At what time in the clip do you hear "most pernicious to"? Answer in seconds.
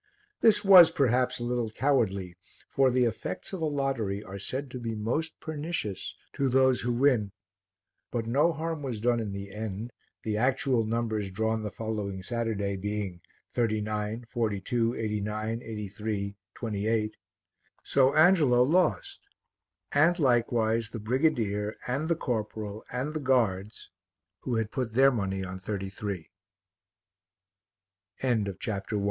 4.95-6.49